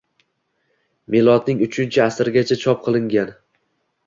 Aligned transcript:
milodning 1.15 1.61
uchinchi 1.67 2.01
asrigacha 2.07 2.59
chop 2.65 2.83
qilingan 2.89 3.31